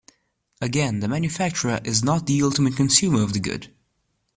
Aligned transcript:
Again, 0.61 0.99
the 0.99 1.07
manufacturer 1.07 1.79
is 1.83 2.03
not 2.03 2.25
the 2.25 2.41
ultimate 2.41 2.75
consumer 2.75 3.21
of 3.21 3.33
the 3.33 3.39
good. 3.39 3.71